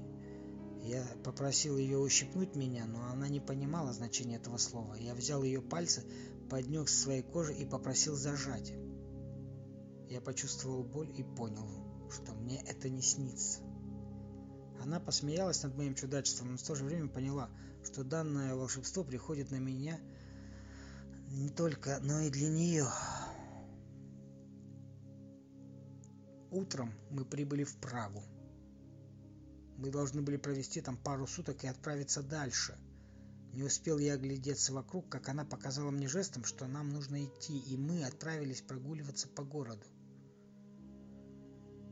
Я 0.84 1.06
попросил 1.26 1.78
ее 1.78 1.98
ущипнуть 1.98 2.56
меня, 2.56 2.86
но 2.86 3.04
она 3.12 3.28
не 3.28 3.42
понимала 3.42 3.92
значения 3.92 4.38
этого 4.38 4.56
слова. 4.56 4.96
Я 4.96 5.14
взял 5.14 5.44
ее 5.44 5.62
пальцы, 5.62 6.04
поднес 6.50 6.86
к 6.86 6.90
своей 6.90 7.22
коже 7.22 7.54
и 7.54 7.66
попросил 7.66 8.16
зажать. 8.16 8.74
Я 10.10 10.22
почувствовал 10.22 10.84
боль 10.84 11.12
и 11.16 11.24
понял, 11.24 11.68
что 12.10 12.34
мне 12.34 12.64
это 12.66 12.90
не 12.90 13.02
снится. 13.02 13.60
Она 14.82 15.02
посмеялась 15.02 15.62
над 15.64 15.76
моим 15.76 15.94
чудачеством, 15.94 16.52
но 16.52 16.58
в 16.58 16.64
то 16.64 16.74
же 16.74 16.86
время 16.86 17.10
поняла, 17.10 17.50
что 17.84 18.06
данное 18.06 18.56
волшебство 18.56 19.04
приходит 19.04 19.52
на 19.52 19.58
меня 19.58 20.00
не 21.30 21.50
только, 21.50 22.00
но 22.02 22.22
и 22.22 22.30
для 22.30 22.50
нее. 22.50 22.88
Утром 26.52 26.94
мы 27.10 27.24
прибыли 27.24 27.64
в 27.64 27.78
Прагу. 27.78 28.22
Мы 29.78 29.90
должны 29.90 30.22
были 30.22 30.36
провести 30.36 30.82
там 30.82 30.98
пару 30.98 31.26
суток 31.26 31.64
и 31.64 31.68
отправиться 31.68 32.22
дальше. 32.22 32.78
Не 33.54 33.64
успел 33.64 33.98
я 34.00 34.16
оглядеться 34.16 34.74
вокруг, 34.74 35.08
как 35.08 35.30
она 35.30 35.46
показала 35.46 35.92
мне 35.92 36.10
жестом, 36.10 36.44
что 36.44 36.68
нам 36.68 36.90
нужно 36.90 37.24
идти, 37.24 37.58
и 37.58 37.78
мы 37.78 38.04
отправились 38.04 38.62
прогуливаться 38.62 39.30
по 39.30 39.44
городу. 39.44 39.86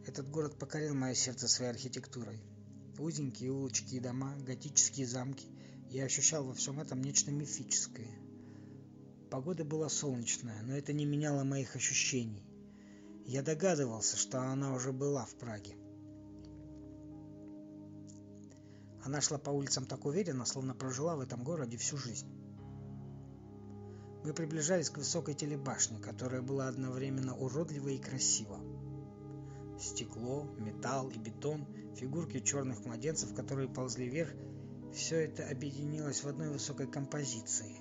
Этот 0.06 0.30
город 0.30 0.60
покорил 0.60 0.94
мое 0.94 1.14
сердце 1.14 1.48
своей 1.48 1.72
архитектурой. 1.72 2.42
Узенькие 2.98 3.52
улочки 3.52 3.96
и 3.96 4.00
дома, 4.02 4.36
готические 4.40 5.08
замки. 5.08 5.48
Я 5.90 6.04
ощущал 6.04 6.44
во 6.44 6.54
всем 6.54 6.82
этом 6.82 7.02
нечто 7.02 7.32
мифическое. 7.32 8.20
Погода 9.32 9.64
была 9.64 9.88
солнечная, 9.88 10.62
но 10.64 10.76
это 10.76 10.92
не 10.92 11.06
меняло 11.06 11.46
моих 11.46 11.78
ощущений. 11.78 12.49
Я 13.30 13.44
догадывался, 13.44 14.18
что 14.18 14.42
она 14.42 14.74
уже 14.74 14.92
была 14.92 15.24
в 15.24 15.36
Праге. 15.36 15.76
Она 19.04 19.22
шла 19.22 19.38
по 19.38 19.52
улицам 19.52 19.86
так 19.86 20.08
уверенно, 20.08 20.46
словно 20.46 20.74
прожила 20.74 21.16
в 21.16 21.20
этом 21.20 21.44
городе 21.44 21.78
всю 21.78 21.96
жизнь. 21.96 22.28
Мы 24.24 24.34
приближались 24.34 24.90
к 24.90 24.98
высокой 24.98 25.36
телебашне, 25.36 26.00
которая 26.00 26.42
была 26.42 26.70
одновременно 26.70 27.38
уродлива 27.38 27.90
и 27.90 28.00
красива. 28.00 28.60
Стекло, 29.80 30.46
металл 30.58 31.12
и 31.12 31.20
бетон, 31.20 31.68
фигурки 31.98 32.40
черных 32.40 32.84
младенцев, 32.84 33.36
которые 33.36 33.70
ползли 33.70 34.10
вверх, 34.10 34.32
все 34.92 35.18
это 35.18 35.48
объединилось 35.48 36.24
в 36.24 36.28
одной 36.28 36.50
высокой 36.50 36.88
композиции. 36.88 37.78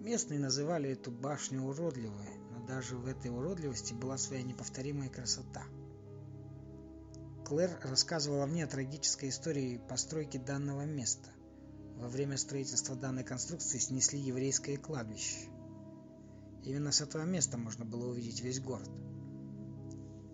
Местные 0.00 0.40
называли 0.40 0.92
эту 0.92 1.10
башню 1.10 1.62
уродливой, 1.64 2.40
даже 2.66 2.96
в 2.96 3.06
этой 3.06 3.30
уродливости 3.30 3.94
была 3.94 4.18
своя 4.18 4.42
неповторимая 4.42 5.08
красота. 5.08 5.62
Клэр 7.44 7.78
рассказывала 7.82 8.46
мне 8.46 8.64
о 8.64 8.68
трагической 8.68 9.28
истории 9.28 9.80
постройки 9.88 10.38
данного 10.38 10.86
места. 10.86 11.28
Во 11.96 12.08
время 12.08 12.36
строительства 12.38 12.96
данной 12.96 13.22
конструкции 13.22 13.78
снесли 13.78 14.18
еврейское 14.18 14.78
кладбище. 14.78 15.48
Именно 16.62 16.90
с 16.90 17.02
этого 17.02 17.24
места 17.24 17.58
можно 17.58 17.84
было 17.84 18.10
увидеть 18.10 18.40
весь 18.40 18.60
город. 18.60 18.90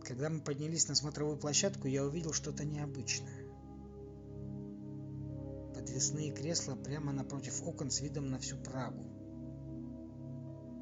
Когда 0.03 0.31
мы 0.31 0.41
поднялись 0.41 0.89
на 0.89 0.95
смотровую 0.95 1.37
площадку, 1.37 1.89
я 1.89 2.05
увидел 2.05 2.33
что-то 2.33 2.65
необычное. 2.65 3.45
Подвесные 5.75 6.33
кресла 6.33 6.77
прямо 6.77 7.13
напротив 7.13 7.61
окон 7.65 7.91
с 7.91 8.01
видом 8.01 8.31
на 8.31 8.39
всю 8.39 8.57
Прагу. 8.57 9.20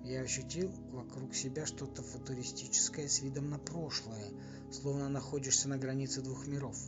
Я 0.09 0.23
ощутил 0.23 0.71
вокруг 0.91 1.35
себя 1.35 1.67
что-то 1.67 2.03
футуристическое 2.03 3.09
с 3.09 3.21
видом 3.21 3.51
на 3.51 3.59
прошлое, 3.59 4.33
словно 4.73 5.11
находишься 5.11 5.69
на 5.69 5.77
границе 5.77 6.23
двух 6.23 6.47
миров. 6.47 6.79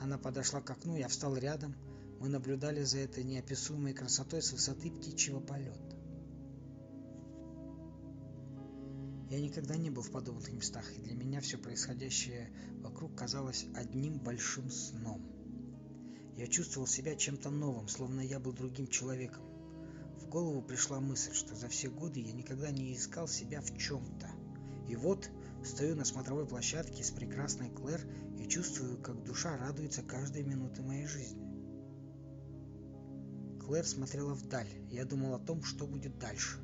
Она 0.00 0.18
подошла 0.18 0.60
к 0.60 0.68
окну, 0.70 0.96
я 0.96 1.06
встал 1.06 1.36
рядом, 1.36 1.76
мы 2.18 2.28
наблюдали 2.28 2.82
за 2.82 2.98
этой 2.98 3.22
неописуемой 3.22 3.92
красотой 3.92 4.42
с 4.42 4.50
высоты 4.50 4.90
птичьего 4.90 5.38
полета. 5.38 5.96
Я 9.30 9.40
никогда 9.40 9.76
не 9.76 9.90
был 9.90 10.02
в 10.02 10.10
подобных 10.10 10.50
местах, 10.52 10.90
и 10.98 11.00
для 11.00 11.14
меня 11.14 11.40
все 11.40 11.58
происходящее 11.58 12.50
вокруг 12.80 13.14
казалось 13.14 13.66
одним 13.76 14.18
большим 14.18 14.68
сном. 14.68 15.22
Я 16.36 16.48
чувствовал 16.48 16.88
себя 16.88 17.14
чем-то 17.14 17.50
новым, 17.50 17.86
словно 17.86 18.20
я 18.20 18.40
был 18.40 18.52
другим 18.52 18.88
человеком. 18.88 19.49
Голову 20.30 20.62
пришла 20.62 21.00
мысль, 21.00 21.34
что 21.34 21.56
за 21.56 21.66
все 21.66 21.90
годы 21.90 22.20
я 22.20 22.30
никогда 22.30 22.70
не 22.70 22.94
искал 22.94 23.26
себя 23.26 23.60
в 23.60 23.76
чем-то. 23.76 24.30
И 24.88 24.94
вот 24.94 25.28
стою 25.64 25.96
на 25.96 26.04
смотровой 26.04 26.46
площадке 26.46 27.02
с 27.02 27.10
прекрасной 27.10 27.68
Клэр 27.68 28.00
и 28.38 28.46
чувствую, 28.46 29.02
как 29.02 29.24
душа 29.24 29.56
радуется 29.56 30.04
каждой 30.04 30.44
минуты 30.44 30.82
моей 30.82 31.06
жизни. 31.06 31.50
Клэр 33.58 33.84
смотрела 33.84 34.34
вдаль, 34.34 34.70
я 34.88 35.04
думал 35.04 35.34
о 35.34 35.40
том, 35.40 35.64
что 35.64 35.88
будет 35.88 36.16
дальше. 36.20 36.60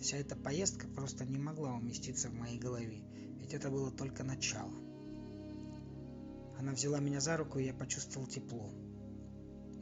Вся 0.00 0.18
эта 0.18 0.36
поездка 0.36 0.86
просто 0.86 1.24
не 1.24 1.38
могла 1.38 1.74
уместиться 1.74 2.28
в 2.28 2.34
моей 2.34 2.60
голове, 2.60 3.02
ведь 3.40 3.54
это 3.54 3.70
было 3.70 3.90
только 3.90 4.22
начало. 4.22 4.72
Она 6.60 6.70
взяла 6.70 7.00
меня 7.00 7.18
за 7.18 7.36
руку, 7.36 7.58
и 7.58 7.64
я 7.64 7.74
почувствовал 7.74 8.28
тепло. 8.28 8.70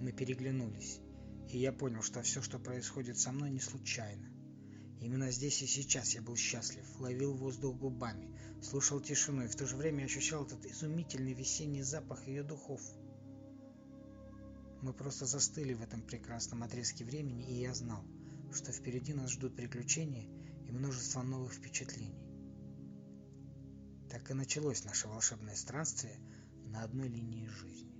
Мы 0.01 0.12
переглянулись, 0.12 1.03
и 1.48 1.59
я 1.59 1.72
понял, 1.72 2.02
что 2.02 2.22
все, 2.22 2.42
что 2.42 2.59
происходит 2.59 3.18
со 3.18 3.33
мной, 3.33 3.50
не 3.50 3.61
случайно. 3.61 4.28
Именно 5.00 5.31
здесь 5.31 5.62
и 5.62 5.66
сейчас 5.66 6.14
я 6.14 6.22
был 6.22 6.37
счастлив, 6.37 6.85
ловил 7.00 7.35
воздух 7.35 7.76
губами, 7.76 8.37
слушал 8.62 9.00
тишину 9.00 9.44
и 9.44 9.48
в 9.48 9.57
то 9.57 9.66
же 9.66 9.76
время 9.76 10.05
ощущал 10.05 10.44
этот 10.44 10.64
изумительный 10.66 11.35
весенний 11.35 11.83
запах 11.83 12.26
ее 12.26 12.42
духов. 12.42 12.81
Мы 14.81 14.92
просто 14.92 15.26
застыли 15.26 15.74
в 15.74 15.83
этом 15.83 16.02
прекрасном 16.02 16.62
отрезке 16.62 17.05
времени, 17.05 17.44
и 17.50 17.61
я 17.61 17.74
знал– 17.74 18.05
что 18.55 18.72
впереди 18.72 19.14
нас 19.14 19.31
ждут 19.31 19.57
приключения 19.57 20.28
и 20.66 20.72
множество 20.72 21.22
новых 21.22 21.55
впечатлений. 21.55 22.20
Так 24.11 24.31
и 24.31 24.35
началось 24.35 24.85
наше 24.85 25.09
волшебное 25.09 25.55
странствие 25.55 26.18
на 26.66 26.83
одной 26.83 27.09
линии 27.09 27.46
жизни. 27.46 27.91